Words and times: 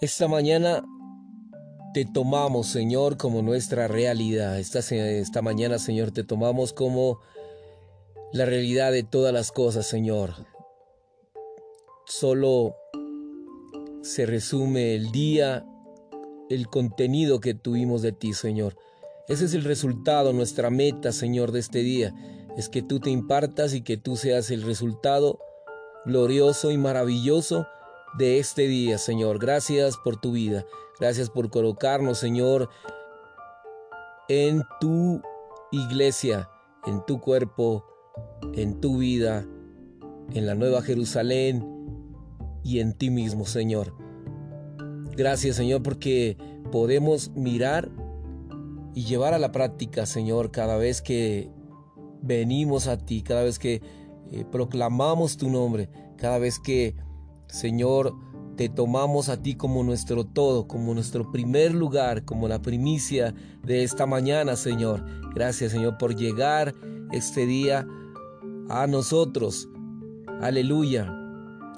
Esta 0.00 0.28
mañana 0.28 0.82
te 1.92 2.06
tomamos, 2.06 2.68
Señor, 2.68 3.18
como 3.18 3.42
nuestra 3.42 3.86
realidad. 3.86 4.58
Esta, 4.58 4.78
esta, 4.78 5.42
mañana, 5.42 5.78
Señor, 5.78 6.10
te 6.10 6.24
tomamos 6.24 6.72
como 6.72 7.20
la 8.32 8.46
realidad 8.46 8.92
de 8.92 9.02
todas 9.02 9.34
las 9.34 9.52
cosas, 9.52 9.86
Señor. 9.86 10.32
Solo 12.06 12.76
se 14.00 14.24
resume 14.24 14.94
el 14.94 15.12
día, 15.12 15.66
el 16.48 16.68
contenido 16.68 17.40
que 17.40 17.52
tuvimos 17.52 18.00
de 18.00 18.12
ti, 18.12 18.32
Señor. 18.32 18.78
Ese 19.28 19.44
es 19.44 19.52
el 19.52 19.64
resultado, 19.64 20.32
nuestra 20.32 20.70
meta, 20.70 21.12
Señor, 21.12 21.52
de 21.52 21.60
este 21.60 21.80
día. 21.80 22.14
Es 22.56 22.70
que 22.70 22.80
tú 22.80 23.00
te 23.00 23.10
impartas 23.10 23.74
y 23.74 23.82
que 23.82 23.98
tú 23.98 24.16
seas 24.16 24.50
el 24.50 24.62
resultado 24.62 25.40
glorioso 26.06 26.70
y 26.70 26.78
maravilloso 26.78 27.66
de 28.18 28.38
este 28.38 28.66
día, 28.68 28.98
Señor. 28.98 29.38
Gracias 29.38 29.96
por 29.96 30.16
tu 30.16 30.32
vida. 30.32 30.64
Gracias 30.98 31.30
por 31.30 31.50
colocarnos, 31.50 32.18
Señor, 32.18 32.68
en 34.28 34.62
tu 34.80 35.22
iglesia, 35.72 36.50
en 36.86 37.04
tu 37.06 37.20
cuerpo, 37.20 37.84
en 38.54 38.80
tu 38.80 38.98
vida, 38.98 39.46
en 40.32 40.46
la 40.46 40.54
nueva 40.54 40.82
Jerusalén 40.82 41.66
y 42.62 42.80
en 42.80 42.92
ti 42.92 43.10
mismo, 43.10 43.46
Señor. 43.46 43.94
Gracias, 45.16 45.56
Señor, 45.56 45.82
porque 45.82 46.36
podemos 46.70 47.30
mirar 47.30 47.90
y 48.94 49.04
llevar 49.04 49.34
a 49.34 49.38
la 49.38 49.52
práctica, 49.52 50.06
Señor, 50.06 50.50
cada 50.50 50.76
vez 50.76 51.00
que 51.00 51.50
venimos 52.22 52.86
a 52.86 52.98
ti, 52.98 53.22
cada 53.22 53.42
vez 53.42 53.58
que 53.58 53.82
eh, 54.32 54.44
proclamamos 54.50 55.36
tu 55.36 55.48
nombre, 55.48 55.88
cada 56.16 56.38
vez 56.38 56.58
que 56.58 56.94
Señor, 57.52 58.14
te 58.56 58.68
tomamos 58.68 59.28
a 59.28 59.42
ti 59.42 59.54
como 59.54 59.82
nuestro 59.82 60.24
todo, 60.24 60.68
como 60.68 60.92
nuestro 60.94 61.30
primer 61.32 61.74
lugar, 61.74 62.24
como 62.24 62.48
la 62.48 62.60
primicia 62.60 63.34
de 63.62 63.84
esta 63.84 64.06
mañana, 64.06 64.56
Señor. 64.56 65.04
Gracias, 65.34 65.72
Señor, 65.72 65.96
por 65.98 66.14
llegar 66.14 66.74
este 67.12 67.46
día 67.46 67.86
a 68.68 68.86
nosotros. 68.86 69.68
Aleluya. 70.40 71.10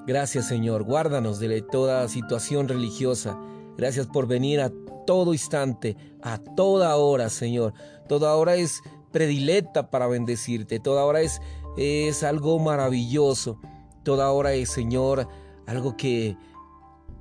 Gracias, 0.07 0.49
Señor. 0.49 0.83
Guárdanos 0.83 1.39
de 1.39 1.63
toda 1.63 2.09
situación 2.09 2.69
religiosa. 2.69 3.39
Gracias 3.77 4.07
por 4.09 4.27
venir 4.27 4.61
a 4.61 4.73
todo 5.07 5.33
instante, 5.33 5.97
a 6.21 6.39
toda 6.39 6.97
hora, 6.97 7.31
Señor. 7.31 7.75
Toda 8.09 8.35
hora 8.35 8.57
es 8.57 8.83
predilecta 9.13 9.91
para 9.91 10.09
bendecirte. 10.09 10.81
Toda 10.81 11.05
hora 11.05 11.21
es, 11.21 11.41
es 11.77 12.25
algo 12.25 12.59
maravilloso. 12.59 13.61
Toda 14.03 14.33
hora 14.33 14.53
es, 14.55 14.71
Señor, 14.71 15.29
algo 15.67 15.97
que, 15.97 16.37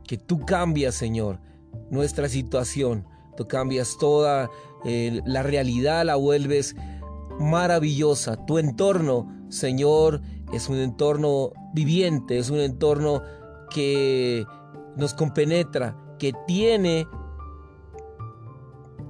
que 0.07 0.17
tú 0.17 0.45
cambias, 0.45 0.95
Señor, 0.95 1.39
nuestra 1.89 2.29
situación. 2.29 3.05
Tú 3.37 3.47
cambias 3.47 3.97
toda 3.99 4.49
eh, 4.83 5.21
la 5.25 5.43
realidad, 5.43 6.05
la 6.05 6.15
vuelves 6.15 6.75
maravillosa. 7.39 8.45
Tu 8.45 8.57
entorno, 8.57 9.27
Señor, 9.49 10.21
es 10.53 10.69
un 10.69 10.77
entorno 10.77 11.51
viviente, 11.73 12.37
es 12.37 12.49
un 12.49 12.59
entorno 12.59 13.21
que 13.69 14.45
nos 14.97 15.13
compenetra, 15.13 15.97
que 16.19 16.33
tiene 16.45 17.07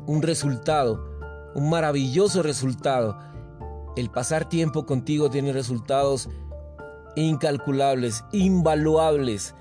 un 0.05 0.21
resultado, 0.21 1.52
un 1.55 1.69
maravilloso 1.69 2.43
resultado. 2.43 3.17
El 3.95 4.09
pasar 4.09 4.47
tiempo 4.47 4.85
contigo 4.85 5.29
tiene 5.29 5.52
resultados 5.52 6.29
incalculables, 7.16 8.23
invaluables. 8.31 9.56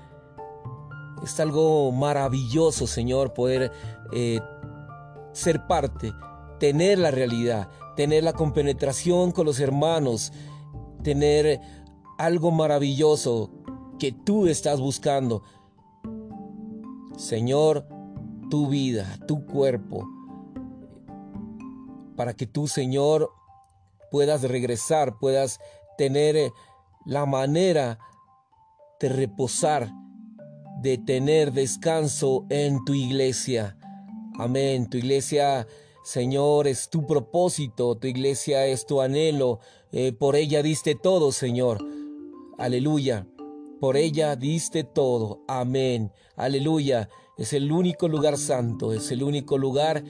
Es 1.23 1.39
algo 1.39 1.91
maravilloso, 1.91 2.87
Señor, 2.87 3.33
poder 3.33 3.71
eh, 4.11 4.39
ser 5.33 5.67
parte, 5.67 6.13
tener 6.59 6.99
la 6.99 7.11
realidad, 7.11 7.69
tener 7.95 8.23
la 8.23 8.33
compenetración 8.33 9.31
con 9.31 9.45
los 9.45 9.59
hermanos, 9.59 10.31
tener 11.03 11.59
algo 12.17 12.51
maravilloso 12.51 13.51
que 13.99 14.11
tú 14.11 14.47
estás 14.47 14.79
buscando. 14.79 15.43
Señor, 17.17 17.87
tu 18.49 18.67
vida, 18.67 19.19
tu 19.27 19.45
cuerpo, 19.45 20.07
para 22.15 22.33
que 22.33 22.45
tú, 22.45 22.67
Señor, 22.67 23.31
puedas 24.11 24.43
regresar, 24.43 25.17
puedas 25.19 25.59
tener 25.97 26.51
la 27.05 27.25
manera 27.25 27.99
de 28.99 29.09
reposar, 29.09 29.91
de 30.81 30.97
tener 30.97 31.53
descanso 31.53 32.45
en 32.49 32.83
tu 32.85 32.93
iglesia. 32.93 33.77
Amén. 34.37 34.89
Tu 34.89 34.97
iglesia, 34.97 35.67
Señor, 36.03 36.67
es 36.67 36.89
tu 36.89 37.05
propósito, 37.05 37.97
tu 37.97 38.07
iglesia 38.07 38.65
es 38.65 38.85
tu 38.85 39.01
anhelo. 39.01 39.59
Eh, 39.91 40.13
por 40.13 40.35
ella 40.35 40.63
diste 40.63 40.95
todo, 40.95 41.31
Señor. 41.31 41.79
Aleluya. 42.57 43.27
Por 43.79 43.97
ella 43.97 44.35
diste 44.35 44.83
todo. 44.83 45.41
Amén. 45.47 46.11
Aleluya. 46.35 47.09
Es 47.37 47.53
el 47.53 47.71
único 47.71 48.07
lugar 48.07 48.37
santo, 48.37 48.93
es 48.93 49.11
el 49.11 49.23
único 49.23 49.57
lugar 49.57 50.03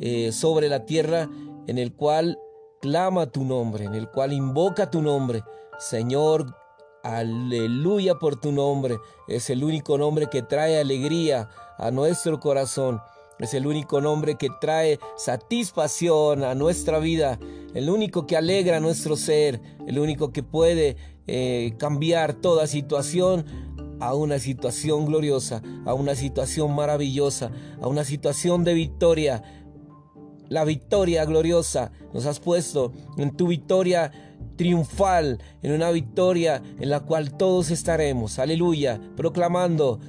eh, 0.00 0.32
sobre 0.32 0.68
la 0.68 0.84
tierra 0.84 1.28
en 1.68 1.78
el 1.78 1.94
cual 1.94 2.38
clama 2.80 3.30
tu 3.30 3.44
nombre, 3.44 3.84
en 3.84 3.94
el 3.94 4.10
cual 4.10 4.32
invoca 4.32 4.90
tu 4.90 5.00
nombre. 5.00 5.42
Señor, 5.78 6.56
aleluya 7.02 8.14
por 8.16 8.36
tu 8.36 8.52
nombre. 8.52 8.98
Es 9.28 9.50
el 9.50 9.64
único 9.64 9.98
nombre 9.98 10.28
que 10.30 10.42
trae 10.42 10.78
alegría 10.78 11.48
a 11.78 11.90
nuestro 11.90 12.38
corazón. 12.40 13.00
Es 13.40 13.54
el 13.54 13.66
único 13.66 14.00
nombre 14.00 14.36
que 14.36 14.48
trae 14.60 15.00
satisfacción 15.16 16.44
a 16.44 16.54
nuestra 16.54 16.98
vida. 17.00 17.38
El 17.74 17.90
único 17.90 18.26
que 18.26 18.36
alegra 18.36 18.78
nuestro 18.80 19.16
ser. 19.16 19.60
El 19.86 19.98
único 19.98 20.32
que 20.32 20.42
puede 20.42 20.96
eh, 21.26 21.74
cambiar 21.78 22.34
toda 22.34 22.66
situación 22.66 23.44
a 24.00 24.14
una 24.14 24.38
situación 24.38 25.06
gloriosa, 25.06 25.62
a 25.84 25.94
una 25.94 26.14
situación 26.14 26.74
maravillosa, 26.74 27.50
a 27.80 27.88
una 27.88 28.04
situación 28.04 28.62
de 28.62 28.74
victoria. 28.74 29.42
La 30.48 30.64
victoria 30.64 31.24
gloriosa 31.24 31.90
nos 32.12 32.26
has 32.26 32.38
puesto 32.38 32.92
en 33.16 33.34
tu 33.34 33.48
victoria 33.48 34.12
triunfal, 34.56 35.38
en 35.62 35.72
una 35.72 35.90
victoria 35.90 36.62
en 36.78 36.90
la 36.90 37.00
cual 37.00 37.36
todos 37.36 37.70
estaremos, 37.70 38.38
aleluya, 38.38 39.00
proclamando 39.16 40.00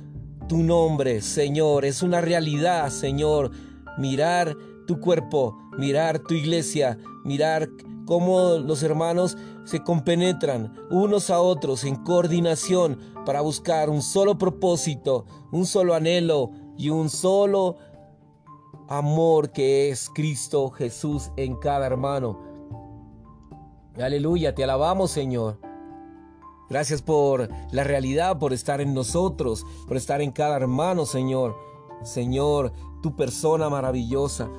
tu 0.47 0.57
nombre, 0.57 1.21
Señor. 1.21 1.85
Es 1.85 2.03
una 2.03 2.21
realidad, 2.21 2.89
Señor, 2.89 3.51
mirar 3.97 4.55
tu 4.87 4.99
cuerpo, 4.99 5.57
mirar 5.77 6.19
tu 6.19 6.33
iglesia, 6.35 6.97
mirar 7.23 7.69
cómo 8.05 8.57
los 8.57 8.83
hermanos 8.83 9.37
se 9.63 9.81
compenetran 9.83 10.73
unos 10.91 11.29
a 11.29 11.39
otros 11.39 11.83
en 11.83 11.95
coordinación 11.95 12.99
para 13.25 13.41
buscar 13.41 13.89
un 13.89 14.01
solo 14.01 14.37
propósito, 14.37 15.25
un 15.51 15.65
solo 15.65 15.95
anhelo 15.95 16.51
y 16.77 16.89
un 16.89 17.09
solo 17.09 17.77
amor 18.87 19.51
que 19.51 19.89
es 19.89 20.09
Cristo 20.13 20.69
Jesús 20.69 21.31
en 21.37 21.55
cada 21.55 21.87
hermano. 21.87 22.54
Aleluya, 23.97 24.53
te 24.53 24.63
alabamos 24.63 25.11
Señor. 25.11 25.57
Gracias 26.69 27.01
por 27.01 27.49
la 27.71 27.83
realidad, 27.83 28.39
por 28.39 28.51
estar 28.51 28.81
en 28.81 28.93
nosotros, 28.93 29.65
por 29.87 29.97
estar 29.97 30.21
en 30.21 30.31
cada 30.31 30.57
hermano, 30.57 31.05
Señor. 31.05 31.55
Señor, 32.03 32.73
tu 33.01 33.15
persona 33.15 33.69
maravillosa. 33.69 34.49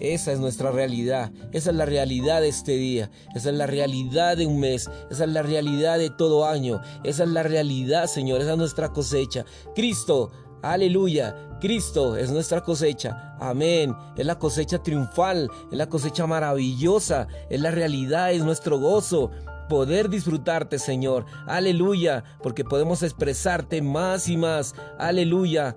Esa 0.00 0.32
es 0.32 0.38
nuestra 0.38 0.70
realidad, 0.70 1.32
esa 1.52 1.70
es 1.70 1.76
la 1.76 1.84
realidad 1.84 2.40
de 2.40 2.48
este 2.48 2.76
día, 2.76 3.10
esa 3.34 3.50
es 3.50 3.56
la 3.56 3.66
realidad 3.66 4.36
de 4.36 4.46
un 4.46 4.60
mes, 4.60 4.88
esa 5.10 5.24
es 5.24 5.30
la 5.30 5.42
realidad 5.42 5.98
de 5.98 6.08
todo 6.08 6.46
año, 6.46 6.80
esa 7.02 7.24
es 7.24 7.30
la 7.30 7.42
realidad, 7.42 8.06
Señor, 8.06 8.40
esa 8.40 8.52
es 8.52 8.58
nuestra 8.58 8.92
cosecha. 8.92 9.44
Cristo, 9.74 10.30
aleluya, 10.62 11.34
Cristo 11.60 12.16
es 12.16 12.30
nuestra 12.30 12.62
cosecha. 12.62 13.36
Amén. 13.40 13.94
Es 14.16 14.26
la 14.26 14.38
cosecha 14.38 14.82
triunfal, 14.82 15.50
es 15.70 15.78
la 15.78 15.88
cosecha 15.88 16.26
maravillosa, 16.26 17.26
es 17.50 17.60
la 17.60 17.70
realidad, 17.70 18.32
es 18.32 18.44
nuestro 18.44 18.78
gozo. 18.78 19.30
Poder 19.68 20.08
disfrutarte, 20.08 20.78
Señor. 20.78 21.26
Aleluya, 21.46 22.24
porque 22.42 22.64
podemos 22.64 23.02
expresarte 23.02 23.82
más 23.82 24.28
y 24.28 24.36
más. 24.36 24.74
Aleluya. 24.98 25.76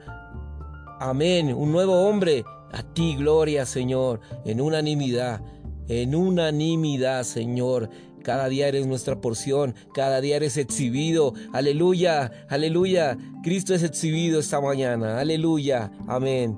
Amén. 0.99 1.53
Un 1.53 1.71
nuevo 1.71 2.07
hombre. 2.07 2.45
A 2.73 2.83
ti, 2.83 3.15
gloria, 3.17 3.65
Señor, 3.65 4.21
en 4.45 4.61
unanimidad. 4.61 5.41
En 5.91 6.15
unanimidad, 6.15 7.25
Señor. 7.25 7.89
Cada 8.23 8.47
día 8.47 8.69
eres 8.69 8.87
nuestra 8.87 9.19
porción, 9.19 9.75
cada 9.93 10.21
día 10.21 10.37
eres 10.37 10.55
exhibido. 10.55 11.33
Aleluya, 11.51 12.31
aleluya. 12.47 13.17
Cristo 13.43 13.73
es 13.73 13.83
exhibido 13.83 14.39
esta 14.39 14.61
mañana. 14.61 15.19
Aleluya, 15.19 15.91
amén. 16.07 16.57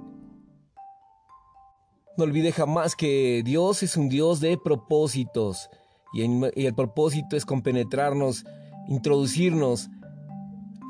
No 2.15 2.25
olvide 2.25 2.51
jamás 2.51 2.95
que 2.95 3.41
Dios 3.44 3.81
es 3.81 3.97
un 3.97 4.07
Dios 4.07 4.39
de 4.39 4.56
propósitos 4.56 5.68
y, 6.13 6.21
el 6.21 6.75
propósito 6.75 7.36
es 7.36 7.44
compenetrarnos, 7.44 8.45
introducirnos 8.88 9.89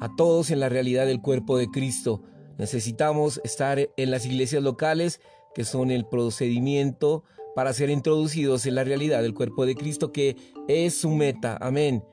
a 0.02 0.14
todos 0.18 0.52
en 0.52 0.60
la 0.60 0.68
realidad 0.68 1.06
del 1.06 1.22
cuerpo 1.22 1.58
de 1.58 1.70
Cristo. 1.70 2.24
Necesitamos 2.58 3.40
estar 3.46 3.80
en 3.96 4.12
las 4.12 4.26
iglesias 4.26 4.62
locales, 4.62 5.22
que 5.56 5.64
son 5.64 5.92
el 5.92 6.06
procedimiento 6.06 7.24
para 7.56 7.74
ser 7.74 7.90
introducidos 7.90 8.66
en 8.66 8.76
la 8.76 8.84
realidad 8.84 9.22
del 9.22 9.34
cuerpo 9.34 9.66
de 9.66 9.76
Cristo, 9.76 10.12
que 10.12 10.36
es 10.68 10.96
su 10.98 11.10
meta. 11.10 11.58
Amén. 11.62 12.04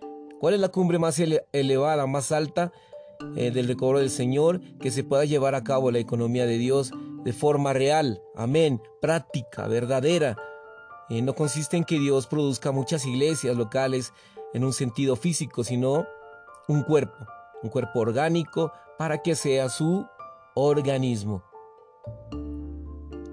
¿Cuál 0.41 0.55
es 0.55 0.61
la 0.61 0.69
cumbre 0.69 0.99
más 0.99 1.21
elevada, 1.53 2.07
más 2.07 2.33
alta 2.33 2.73
eh, 3.37 3.51
del 3.51 3.69
recobro 3.69 3.99
del 3.99 4.11
Señor? 4.11 4.61
Que 4.79 4.91
se 4.91 5.05
pueda 5.05 5.25
llevar 5.25 5.55
a 5.55 5.65
cabo 5.65 5.91
la 5.91 5.99
economía 5.99 6.47
de 6.47 6.59
Dios 6.59 6.93
de 7.25 7.33
forma 7.33 7.73
real. 7.73 8.23
Amén. 8.35 8.81
Práctica, 9.01 9.67
verdadera. 9.67 10.37
Eh, 11.11 11.23
no 11.23 11.35
consiste 11.35 11.77
en 11.77 11.85
que 11.85 11.99
Dios 11.99 12.27
produzca 12.27 12.73
muchas 12.73 13.05
iglesias 13.05 13.57
locales 13.57 14.13
en 14.55 14.65
un 14.65 14.73
sentido 14.73 15.17
físico, 15.17 15.65
sino 15.65 16.07
un 16.69 16.83
cuerpo, 16.83 17.27
un 17.63 17.69
cuerpo 17.69 18.01
orgánico 18.01 18.73
para 18.97 19.23
que 19.23 19.35
sea 19.35 19.69
su 19.69 20.07
organismo. 20.55 21.43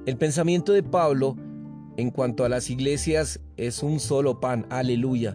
El 0.05 0.17
pensamiento 0.17 0.71
de 0.71 0.83
Pablo 0.83 1.35
en 1.97 2.11
cuanto 2.11 2.45
a 2.45 2.49
las 2.49 2.69
iglesias 2.69 3.41
es 3.57 3.81
un 3.81 3.99
solo 3.99 4.39
pan, 4.39 4.67
aleluya. 4.69 5.33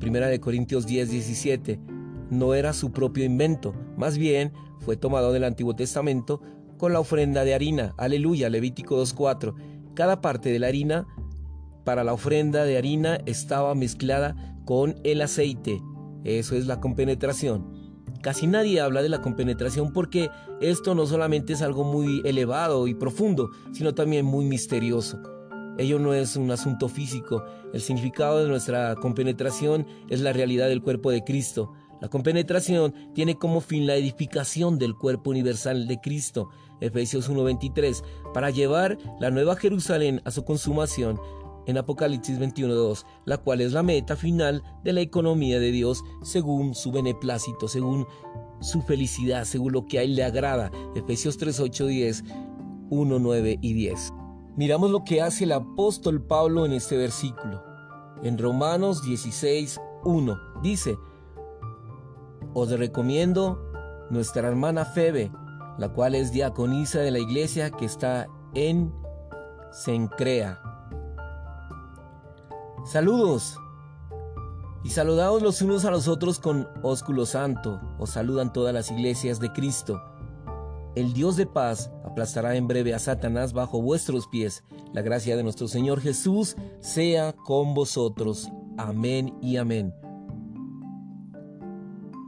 Primera 0.00 0.28
de 0.28 0.40
Corintios 0.40 0.86
10, 0.86 1.10
17. 1.10 1.78
No 2.30 2.54
era 2.54 2.72
su 2.72 2.90
propio 2.90 3.24
invento, 3.24 3.74
más 3.96 4.16
bien 4.16 4.52
fue 4.80 4.96
tomado 4.96 5.32
del 5.32 5.44
Antiguo 5.44 5.76
Testamento 5.76 6.40
con 6.78 6.94
la 6.94 7.00
ofrenda 7.00 7.44
de 7.44 7.54
harina, 7.54 7.94
aleluya, 7.98 8.48
Levítico 8.48 9.00
2.4. 9.00 9.54
Cada 9.94 10.22
parte 10.22 10.50
de 10.50 10.58
la 10.58 10.68
harina 10.68 11.06
para 11.84 12.02
la 12.02 12.14
ofrenda 12.14 12.64
de 12.64 12.78
harina 12.78 13.18
estaba 13.26 13.74
mezclada 13.74 14.56
con 14.64 14.96
el 15.04 15.20
aceite. 15.20 15.82
Eso 16.24 16.56
es 16.56 16.66
la 16.66 16.80
compenetración. 16.80 18.02
Casi 18.22 18.46
nadie 18.46 18.80
habla 18.80 19.02
de 19.02 19.10
la 19.10 19.20
compenetración 19.20 19.92
porque 19.92 20.30
esto 20.62 20.94
no 20.94 21.04
solamente 21.04 21.52
es 21.52 21.60
algo 21.60 21.84
muy 21.84 22.22
elevado 22.24 22.88
y 22.88 22.94
profundo, 22.94 23.50
sino 23.72 23.94
también 23.94 24.24
muy 24.24 24.46
misterioso. 24.46 25.33
Ello 25.76 25.98
no 25.98 26.14
es 26.14 26.36
un 26.36 26.50
asunto 26.50 26.88
físico. 26.88 27.44
El 27.72 27.80
significado 27.80 28.38
de 28.38 28.48
nuestra 28.48 28.94
compenetración 28.96 29.86
es 30.08 30.20
la 30.20 30.32
realidad 30.32 30.68
del 30.68 30.82
cuerpo 30.82 31.10
de 31.10 31.24
Cristo. 31.24 31.72
La 32.00 32.08
compenetración 32.08 32.94
tiene 33.14 33.36
como 33.36 33.60
fin 33.60 33.86
la 33.86 33.96
edificación 33.96 34.78
del 34.78 34.94
cuerpo 34.94 35.30
universal 35.30 35.88
de 35.88 36.00
Cristo, 36.00 36.50
Efesios 36.80 37.28
1:23, 37.28 38.02
para 38.32 38.50
llevar 38.50 38.98
la 39.20 39.30
nueva 39.30 39.56
Jerusalén 39.56 40.20
a 40.24 40.30
su 40.30 40.44
consumación 40.44 41.18
en 41.66 41.78
Apocalipsis 41.78 42.38
21.2, 42.38 43.04
la 43.24 43.38
cual 43.38 43.60
es 43.60 43.72
la 43.72 43.82
meta 43.82 44.16
final 44.16 44.62
de 44.84 44.92
la 44.92 45.00
economía 45.00 45.58
de 45.58 45.72
Dios 45.72 46.04
según 46.22 46.74
su 46.74 46.92
beneplácito, 46.92 47.68
según 47.68 48.06
su 48.60 48.82
felicidad, 48.82 49.44
según 49.44 49.72
lo 49.72 49.86
que 49.86 49.98
a 49.98 50.02
Él 50.02 50.14
le 50.14 50.24
agrada. 50.24 50.70
Efesios 50.94 51.38
3.8, 51.38 51.86
10, 51.86 52.24
1, 52.90 53.18
9 53.18 53.58
y 53.60 53.72
10. 53.72 54.12
Miramos 54.56 54.90
lo 54.90 55.04
que 55.04 55.20
hace 55.22 55.44
el 55.44 55.52
apóstol 55.52 56.22
Pablo 56.22 56.64
en 56.64 56.72
este 56.72 56.96
versículo. 56.96 57.62
En 58.22 58.38
Romanos 58.38 59.02
16, 59.02 59.80
1 60.04 60.38
dice, 60.62 60.96
Os 62.52 62.70
recomiendo 62.70 63.72
nuestra 64.10 64.48
hermana 64.48 64.84
Febe, 64.84 65.32
la 65.78 65.88
cual 65.88 66.14
es 66.14 66.32
diaconisa 66.32 67.00
de 67.00 67.10
la 67.10 67.18
iglesia 67.18 67.70
que 67.70 67.84
está 67.84 68.28
en 68.54 68.94
Sencrea 69.72 70.60
Saludos. 72.84 73.58
Y 74.82 74.90
saludaos 74.90 75.42
los 75.42 75.62
unos 75.62 75.86
a 75.86 75.90
los 75.90 76.06
otros 76.06 76.38
con 76.38 76.68
ósculo 76.82 77.24
santo. 77.24 77.80
Os 77.98 78.10
saludan 78.10 78.52
todas 78.52 78.74
las 78.74 78.90
iglesias 78.90 79.40
de 79.40 79.50
Cristo. 79.52 80.02
El 80.94 81.12
Dios 81.12 81.36
de 81.36 81.46
paz 81.46 81.90
aplastará 82.04 82.54
en 82.54 82.68
breve 82.68 82.94
a 82.94 83.00
Satanás 83.00 83.52
bajo 83.52 83.82
vuestros 83.82 84.28
pies. 84.28 84.62
La 84.92 85.02
gracia 85.02 85.36
de 85.36 85.42
nuestro 85.42 85.66
Señor 85.66 86.00
Jesús 86.00 86.54
sea 86.78 87.32
con 87.32 87.74
vosotros. 87.74 88.48
Amén 88.78 89.34
y 89.42 89.56
amén. 89.56 89.92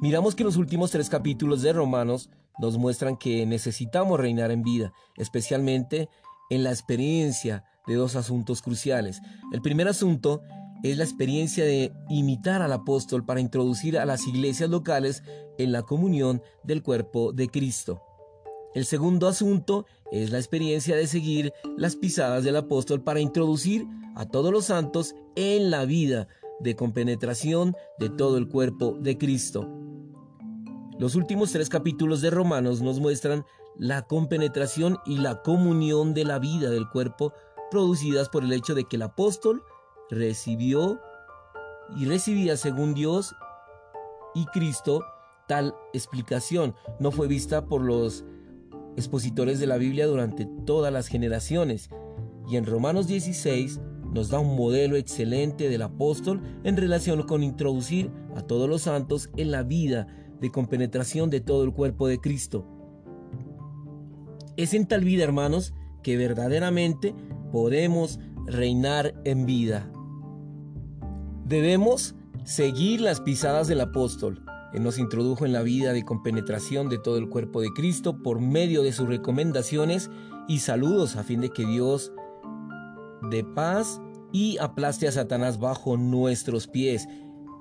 Miramos 0.03 0.35
que 0.35 0.43
los 0.43 0.57
últimos 0.57 0.91
tres 0.91 1.09
capítulos 1.09 1.63
de 1.63 1.73
Romanos 1.73 2.29
nos 2.59 2.77
muestran 2.77 3.17
que 3.17 3.47
necesitamos 3.47 4.19
reinar 4.19 4.51
en 4.51 4.65
vida, 4.65 4.93
especialmente 5.17 6.09
en 6.51 6.65
la 6.65 6.71
experiencia 6.71 7.65
de 7.87 7.95
dos 7.95 8.17
asuntos 8.17 8.63
cruciales. 8.63 9.21
El 9.53 9.63
primer 9.63 9.87
asunto 9.87 10.43
es 10.83 10.97
la 10.97 11.05
experiencia 11.05 11.65
de 11.65 11.93
imitar 12.09 12.63
al 12.63 12.73
apóstol 12.73 13.25
para 13.25 13.41
introducir 13.41 13.97
a 13.97 14.05
las 14.05 14.27
iglesias 14.27 14.71
locales 14.71 15.23
en 15.57 15.71
la 15.71 15.83
comunión 15.83 16.43
del 16.65 16.83
cuerpo 16.83 17.33
de 17.33 17.49
Cristo. 17.49 18.03
El 18.77 18.85
segundo 18.85 19.27
asunto 19.27 19.87
es 20.13 20.31
la 20.33 20.37
experiencia 20.37 20.97
de 20.97 21.07
seguir 21.07 21.55
las 21.79 21.97
pisadas 21.97 22.45
del 22.45 22.57
apóstol 22.57 23.03
para 23.03 23.21
introducir 23.21 23.87
a 24.15 24.27
todos 24.27 24.53
los 24.53 24.67
santos 24.67 25.15
en 25.35 25.71
la 25.71 25.87
vida 25.87 26.29
de 26.61 26.77
compenetración 26.77 27.75
de 27.99 28.11
todo 28.11 28.37
el 28.37 28.49
cuerpo 28.49 28.95
de 29.01 29.17
Cristo. 29.17 29.67
Los 30.99 31.15
últimos 31.15 31.53
tres 31.53 31.71
capítulos 31.71 32.21
de 32.21 32.29
Romanos 32.29 32.83
nos 32.83 33.01
muestran 33.01 33.47
la 33.79 34.03
compenetración 34.03 34.99
y 35.07 35.17
la 35.17 35.41
comunión 35.41 36.13
de 36.13 36.27
la 36.27 36.39
vida 36.39 36.69
del 36.69 36.87
cuerpo 36.91 37.33
producidas 37.71 38.29
por 38.29 38.45
el 38.45 38.53
hecho 38.53 38.75
de 38.75 38.85
que 38.85 38.97
el 38.97 39.03
apóstol 39.03 39.63
recibió 40.11 41.01
y 41.97 42.05
recibía 42.05 42.59
según 42.59 42.93
Dios 42.93 43.35
y 44.35 44.45
Cristo 44.45 45.03
tal 45.49 45.75
explicación. 45.95 46.75
No 47.01 47.11
fue 47.11 47.27
vista 47.27 47.65
por 47.65 47.81
los 47.81 48.23
expositores 48.97 49.61
de 49.61 49.67
la 49.67 49.77
Biblia 49.77 50.07
durante 50.07 50.47
todas 50.65 50.93
las 50.93 51.09
generaciones. 51.09 51.91
Y 52.49 52.57
en 52.57 52.67
Romanos 52.67 53.07
16 53.07 53.81
nos 54.13 54.31
da 54.31 54.39
un 54.39 54.57
modelo 54.57 54.97
excelente 54.97 55.69
del 55.69 55.83
apóstol 55.83 56.41
en 56.65 56.77
relación 56.77 57.23
con 57.25 57.43
introducir 57.43 58.11
a 58.35 58.43
todos 58.43 58.69
los 58.69 58.83
santos 58.83 59.31
en 59.37 59.51
la 59.51 59.63
vida 59.63 60.07
de 60.41 60.51
compenetración 60.51 61.31
de 61.31 61.41
todo 61.41 61.65
el 61.65 61.73
cuerpo 61.73 62.09
de 62.09 62.19
Cristo. 62.19 62.67
Es 64.57 64.75
en 64.75 64.87
tal 64.87 65.05
vida, 65.05 65.25
hermanos, 65.25 65.75
que 66.03 66.17
verdaderamente 66.17 67.15
podemos 67.53 68.21
reinar 68.47 69.15
en 69.25 69.45
vida. 69.45 69.91
Debemos 71.45 72.15
seguir 72.45 73.01
las 73.01 73.21
pisadas 73.21 73.69
del 73.69 73.81
apóstol. 73.81 74.43
Él 74.73 74.83
nos 74.83 74.99
introdujo 74.99 75.47
en 75.47 75.53
la 75.53 75.63
vida 75.63 75.93
de 75.93 76.05
compenetración 76.05 76.89
de 76.89 76.99
todo 76.99 77.19
el 77.19 77.29
cuerpo 77.29 77.61
de 77.61 77.71
Cristo 77.71 78.23
por 78.23 78.41
medio 78.41 78.83
de 78.83 78.93
sus 78.93 79.09
recomendaciones 79.09 80.11
y 80.49 80.61
saludos 80.61 81.17
a 81.17 81.23
fin 81.23 81.41
de 81.41 81.51
que 81.51 81.67
Dios 81.67 82.13
de 83.31 83.45
paz 83.45 84.01
y 84.33 84.59
aplaste 84.59 85.09
a 85.09 85.13
Satanás 85.13 85.59
bajo 85.59 85.97
nuestros 85.97 86.67
pies 86.67 87.09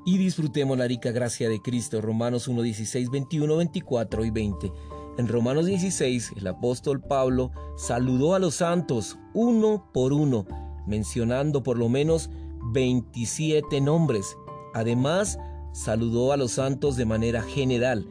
y 0.06 0.18
disfrutemos 0.18 0.78
la 0.78 0.88
rica 0.88 1.12
gracia 1.12 1.50
de 1.50 1.62
Cristo. 1.62 2.00
Romanos 2.02 2.48
1, 2.48 2.62
16, 2.62 3.10
21, 3.10 3.58
24 3.58 4.26
y 4.26 4.30
20. 4.30 4.72
En 5.18 5.28
Romanos 5.28 5.66
16, 5.66 6.34
el 6.38 6.48
apóstol 6.48 7.02
Pablo 7.02 7.52
saludó 7.78 8.36
a 8.36 8.40
los 8.40 8.56
santos 8.56 9.18
uno 9.34 9.90
por 9.94 10.14
uno, 10.14 10.46
mencionando 10.86 11.64
por 11.64 11.78
lo 11.78 11.90
menos 11.90 12.30
27 12.74 13.82
nombres. 13.82 14.38
Además, 14.74 15.40
saludó 15.76 16.32
a 16.32 16.38
los 16.38 16.54
santos 16.54 16.96
de 16.96 17.06
manera 17.06 17.42
general. 17.42 18.08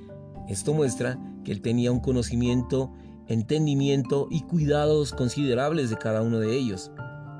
Esto 0.48 0.74
muestra 0.74 1.18
que 1.44 1.50
él 1.50 1.62
tenía 1.62 1.92
un 1.92 2.00
conocimiento, 2.00 2.92
entendimiento 3.26 4.28
y 4.30 4.42
cuidados 4.42 5.12
considerables 5.12 5.88
de 5.88 5.96
cada 5.96 6.20
uno 6.20 6.40
de 6.40 6.54
ellos. 6.54 6.90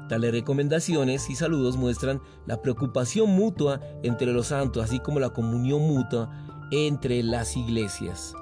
Tales 0.08 0.32
recomendaciones 0.32 1.28
y 1.28 1.34
saludos 1.34 1.76
muestran 1.76 2.22
la 2.46 2.62
preocupación 2.62 3.30
mutua 3.30 3.82
entre 4.02 4.32
los 4.32 4.46
santos, 4.46 4.82
así 4.82 4.98
como 4.98 5.20
la 5.20 5.28
comunión 5.28 5.82
mutua 5.82 6.30
entre 6.70 7.22
las 7.22 7.54
iglesias. 7.54 8.34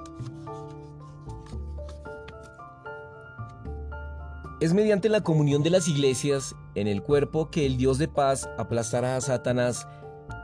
Es 4.61 4.73
mediante 4.73 5.09
la 5.09 5.19
comunión 5.19 5.63
de 5.63 5.69
las 5.69 5.89
iglesias 5.89 6.55
en 6.75 6.87
el 6.87 7.03
cuerpo 7.03 7.51
que 7.51 7.65
el 7.65 7.75
Dios 7.75 7.97
de 7.97 8.07
paz 8.07 8.49
aplastará 8.57 9.17
a 9.17 9.21
Satanás 9.21 9.85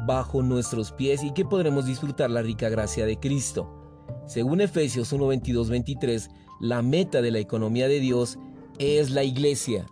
bajo 0.05 0.41
nuestros 0.41 0.91
pies 0.91 1.23
y 1.23 1.31
que 1.31 1.45
podremos 1.45 1.85
disfrutar 1.85 2.29
la 2.29 2.41
rica 2.41 2.69
gracia 2.69 3.05
de 3.05 3.19
Cristo. 3.19 4.05
Según 4.25 4.61
Efesios 4.61 5.11
1, 5.11 5.27
23, 5.27 6.29
la 6.59 6.81
meta 6.81 7.21
de 7.21 7.31
la 7.31 7.39
economía 7.39 7.87
de 7.87 7.99
Dios 7.99 8.37
es 8.77 9.11
la 9.11 9.23
iglesia, 9.23 9.85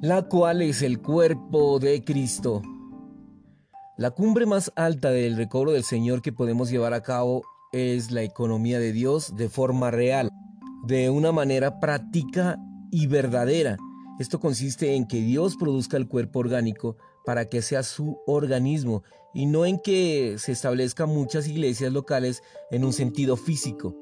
la 0.00 0.22
cual 0.28 0.62
es 0.62 0.82
el 0.82 1.00
cuerpo 1.00 1.78
de 1.78 2.04
Cristo. 2.04 2.62
La 3.96 4.10
cumbre 4.10 4.46
más 4.46 4.72
alta 4.76 5.10
del 5.10 5.36
recobro 5.36 5.72
del 5.72 5.84
Señor 5.84 6.22
que 6.22 6.32
podemos 6.32 6.70
llevar 6.70 6.94
a 6.94 7.02
cabo 7.02 7.42
es 7.72 8.10
la 8.10 8.22
economía 8.22 8.78
de 8.78 8.92
Dios 8.92 9.36
de 9.36 9.48
forma 9.48 9.90
real 9.90 10.30
de 10.86 11.10
una 11.10 11.32
manera 11.32 11.78
práctica 11.80 12.58
y 12.90 13.06
verdadera. 13.06 13.76
Esto 14.20 14.38
consiste 14.38 14.96
en 14.96 15.06
que 15.06 15.22
Dios 15.22 15.56
produzca 15.56 15.96
el 15.96 16.06
cuerpo 16.06 16.40
orgánico 16.40 16.98
para 17.24 17.48
que 17.48 17.62
sea 17.62 17.82
su 17.82 18.20
organismo 18.26 19.02
y 19.32 19.46
no 19.46 19.64
en 19.64 19.78
que 19.78 20.36
se 20.36 20.52
establezcan 20.52 21.08
muchas 21.08 21.48
iglesias 21.48 21.90
locales 21.90 22.42
en 22.70 22.84
un 22.84 22.92
sentido 22.92 23.38
físico. 23.38 23.96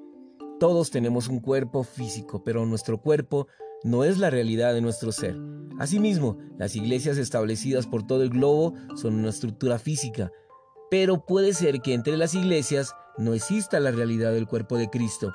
Todos 0.59 0.91
tenemos 0.91 1.29
un 1.29 1.39
cuerpo 1.39 1.85
físico, 1.85 2.43
pero 2.43 2.67
nuestro 2.67 3.01
cuerpo 3.01 3.47
no 3.85 4.03
es 4.03 4.19
la 4.19 4.29
realidad 4.29 4.75
de 4.75 4.81
nuestro 4.81 5.13
ser. 5.13 5.37
Asimismo, 5.79 6.37
las 6.59 6.75
iglesias 6.75 7.17
establecidas 7.17 7.87
por 7.87 8.05
todo 8.05 8.25
el 8.25 8.31
globo 8.31 8.75
son 8.97 9.15
una 9.15 9.29
estructura 9.29 9.79
física, 9.79 10.33
pero 10.91 11.27
puede 11.27 11.55
ser 11.55 11.81
que 11.81 11.95
entre 11.95 12.17
las 12.17 12.35
iglesias 12.35 12.93
no 13.19 13.35
exista 13.35 13.79
la 13.79 13.93
realidad 13.93 14.33
del 14.33 14.49
cuerpo 14.49 14.79
de 14.79 14.91
Cristo. 14.91 15.33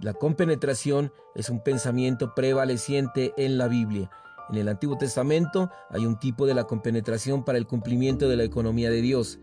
La 0.00 0.14
compenetración 0.14 1.12
es 1.34 1.50
un 1.50 1.60
pensamiento 1.60 2.32
prevaleciente 2.36 3.32
en 3.36 3.58
la 3.58 3.66
Biblia. 3.66 4.08
En 4.48 4.56
el 4.56 4.68
Antiguo 4.68 4.96
Testamento 4.96 5.70
hay 5.90 6.06
un 6.06 6.20
tipo 6.20 6.46
de 6.46 6.54
la 6.54 6.64
compenetración 6.64 7.44
para 7.44 7.58
el 7.58 7.66
cumplimiento 7.66 8.28
de 8.28 8.36
la 8.36 8.44
economía 8.44 8.90
de 8.90 9.02
Dios. 9.02 9.40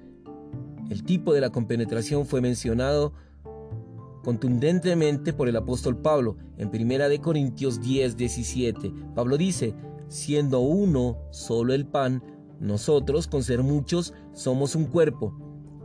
El 0.89 1.03
tipo 1.03 1.33
de 1.33 1.41
la 1.41 1.49
compenetración 1.49 2.25
fue 2.25 2.39
mencionado 2.39 3.11
contundentemente 4.23 5.33
por 5.33 5.49
el 5.49 5.57
apóstol 5.57 5.97
Pablo 5.97 6.37
en 6.57 6.69
1 6.69 7.09
de 7.09 7.19
Corintios 7.19 7.81
10, 7.81 8.15
17. 8.15 8.93
Pablo 9.13 9.35
dice, 9.35 9.75
siendo 10.07 10.61
uno 10.61 11.17
solo 11.31 11.73
el 11.73 11.85
pan, 11.85 12.23
nosotros, 12.61 13.27
con 13.27 13.43
ser 13.43 13.61
muchos, 13.61 14.13
somos 14.31 14.73
un 14.73 14.85
cuerpo, 14.85 15.37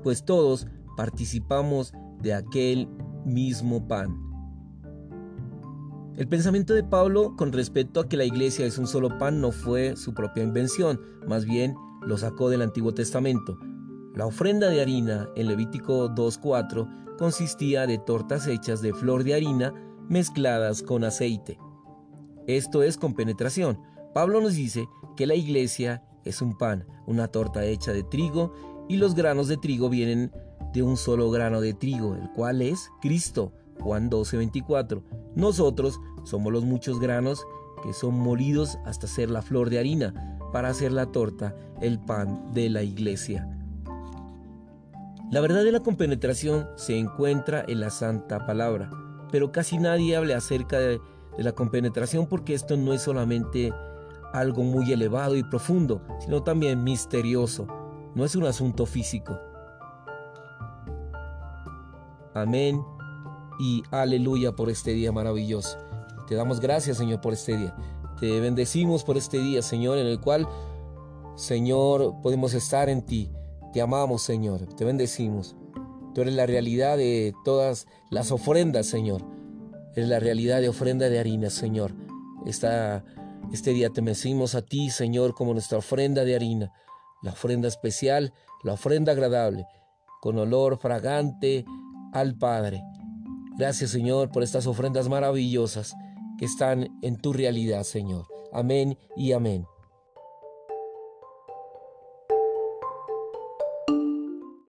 pues 0.05 0.25
todos 0.25 0.69
participamos 0.97 1.93
de 2.23 2.35
aquel 2.35 2.89
mismo 3.25 3.89
pan. 3.89 4.30
El 6.17 6.29
pensamiento 6.29 6.75
de 6.75 6.83
Pablo 6.83 7.35
con 7.37 7.53
respecto 7.53 8.01
a 8.01 8.09
que 8.09 8.17
la 8.17 8.25
iglesia 8.25 8.67
es 8.67 8.79
un 8.79 8.87
solo 8.87 9.17
pan 9.17 9.41
no 9.41 9.53
fue 9.53 9.97
su 9.97 10.13
propia 10.13 10.43
invención, 10.43 11.01
más 11.27 11.45
bien 11.45 11.75
lo 12.03 12.19
sacó 12.19 12.51
del 12.51 12.63
Antiguo 12.63 12.93
Testamento. 12.93 13.59
La 14.15 14.27
ofrenda 14.27 14.69
de 14.69 14.81
harina 14.81 15.29
en 15.37 15.47
Levítico 15.47 16.11
2.4 16.11 17.17
consistía 17.17 17.87
de 17.87 17.99
tortas 17.99 18.47
hechas 18.49 18.83
de 18.83 18.93
flor 18.93 19.25
de 19.25 19.35
harina 19.35 19.73
mezcladas 20.09 20.83
con 20.83 21.05
aceite. 21.05 21.59
Esto 22.47 22.83
es 22.83 22.97
con 22.97 23.15
penetración. 23.15 23.79
Pablo 24.13 24.41
nos 24.41 24.55
dice 24.55 24.89
que 25.17 25.27
la 25.27 25.37
iglesia 25.37 26.03
es 26.25 26.43
un 26.43 26.59
pan, 26.59 26.87
una 27.07 27.29
torta 27.29 27.65
hecha 27.65 27.93
de 27.93 28.03
trigo, 28.03 28.53
y 28.89 28.97
los 28.97 29.15
granos 29.15 29.47
de 29.47 29.57
trigo 29.57 29.89
vienen 29.89 30.33
de 30.75 30.83
un 30.83 30.97
solo 30.97 31.31
grano 31.31 31.61
de 31.61 31.75
trigo, 31.75 32.17
el 32.17 32.29
cual 32.33 32.61
es 32.61 32.91
Cristo. 33.01 33.53
Juan 33.79 34.11
12:24. 34.11 35.03
Nosotros 35.41 36.03
somos 36.25 36.53
los 36.53 36.67
muchos 36.67 37.01
granos 37.01 37.47
que 37.83 37.95
son 37.95 38.15
molidos 38.15 38.79
hasta 38.85 39.07
ser 39.07 39.31
la 39.31 39.41
flor 39.41 39.71
de 39.71 39.79
harina 39.79 40.39
para 40.53 40.69
hacer 40.69 40.93
la 40.93 41.07
torta, 41.07 41.57
el 41.81 41.99
pan 41.99 42.53
de 42.53 42.69
la 42.69 42.83
iglesia. 42.83 43.49
La 45.31 45.41
verdad 45.41 45.65
de 45.65 45.73
la 45.73 45.81
compenetración 45.81 46.69
se 46.77 46.99
encuentra 46.99 47.65
en 47.67 47.81
la 47.81 47.89
santa 47.89 48.45
palabra, 48.45 48.91
pero 49.33 49.51
casi 49.51 49.79
nadie 49.79 50.15
habla 50.15 50.37
acerca 50.37 50.79
de, 50.79 51.01
de 51.39 51.43
la 51.43 51.53
compenetración 51.53 52.27
porque 52.27 52.53
esto 52.53 52.77
no 52.77 52.93
es 52.93 53.01
solamente 53.01 53.73
algo 54.35 54.63
muy 54.63 54.93
elevado 54.93 55.37
y 55.37 55.43
profundo, 55.43 56.03
sino 56.19 56.43
también 56.43 56.85
misterioso. 56.85 57.67
No 58.15 58.27
es 58.27 58.37
un 58.37 58.45
asunto 58.45 58.85
físico. 58.85 59.41
Amén 62.35 63.00
y 63.61 63.83
aleluya 63.91 64.53
por 64.53 64.71
este 64.71 64.93
día 64.93 65.13
maravilloso. 65.13 65.77
Te 66.27 66.35
damos 66.35 66.61
gracias, 66.61 66.97
Señor, 66.97 67.21
por 67.21 67.35
este 67.35 67.57
día. 67.57 67.77
Te 68.19 68.41
bendecimos 68.41 69.05
por 69.05 69.17
este 69.17 69.39
día, 69.39 69.63
Señor, 69.63 69.99
en 69.99 70.07
el 70.07 70.21
cual, 70.21 70.49
Señor, 71.37 72.15
podemos 72.23 72.55
estar 72.55 72.89
en 72.89 73.03
ti. 73.03 73.31
Te 73.73 73.81
amamos, 73.81 74.23
Señor. 74.23 74.67
Te 74.75 74.85
bendecimos. 74.85 75.57
Tú 76.15 76.23
eres 76.23 76.35
la 76.35 76.47
realidad 76.47 76.97
de 76.97 77.35
todas 77.45 77.87
las 78.11 78.33
ofrendas, 78.33 78.87
Señor. 78.87 79.23
Eres 79.95 80.09
la 80.09 80.21
realidad 80.21 80.61
de 80.61 80.69
ofrenda 80.69 81.09
de 81.09 81.19
harina, 81.19 81.51
Señor. 81.51 81.93
Este 82.47 83.73
día 83.73 83.91
te 83.91 84.01
bendecimos 84.01 84.55
a 84.55 84.63
ti, 84.63 84.91
Señor, 84.91 85.35
como 85.35 85.53
nuestra 85.53 85.79
ofrenda 85.79 86.25
de 86.25 86.35
harina. 86.35 86.73
La 87.23 87.33
ofrenda 87.33 87.69
especial, 87.69 88.33
la 88.63 88.73
ofrenda 88.73 89.13
agradable, 89.13 89.67
con 90.21 90.39
olor 90.39 90.79
fragante 90.79 91.65
al 92.13 92.37
Padre. 92.37 92.83
Gracias 93.61 93.91
Señor 93.91 94.31
por 94.31 94.43
estas 94.43 94.67
ofrendas 94.67 95.11
maravillosas 95.11 95.95
que 96.39 96.47
están 96.47 96.89
en 97.03 97.21
tu 97.21 97.35
realidad, 97.35 97.83
Señor. 97.83 98.25
Amén 98.55 98.97
y 99.19 99.33
amén. 99.33 99.67